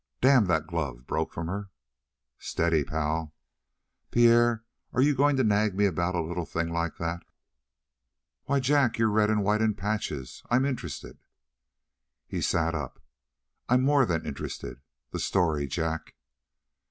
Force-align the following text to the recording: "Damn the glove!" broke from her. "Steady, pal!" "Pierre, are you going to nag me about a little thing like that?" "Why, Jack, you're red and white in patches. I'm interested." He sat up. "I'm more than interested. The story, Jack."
"Damn 0.19 0.45
the 0.47 0.57
glove!" 0.61 1.05
broke 1.05 1.31
from 1.31 1.45
her. 1.45 1.69
"Steady, 2.39 2.83
pal!" 2.83 3.35
"Pierre, 4.09 4.63
are 4.93 5.01
you 5.03 5.13
going 5.13 5.35
to 5.35 5.43
nag 5.43 5.75
me 5.75 5.85
about 5.85 6.15
a 6.15 6.23
little 6.23 6.47
thing 6.47 6.69
like 6.73 6.97
that?" 6.97 7.21
"Why, 8.45 8.59
Jack, 8.59 8.97
you're 8.97 9.11
red 9.11 9.29
and 9.29 9.43
white 9.43 9.61
in 9.61 9.75
patches. 9.75 10.41
I'm 10.49 10.65
interested." 10.65 11.19
He 12.25 12.41
sat 12.41 12.73
up. 12.73 12.99
"I'm 13.69 13.83
more 13.83 14.07
than 14.07 14.25
interested. 14.25 14.81
The 15.11 15.19
story, 15.19 15.67
Jack." 15.67 16.15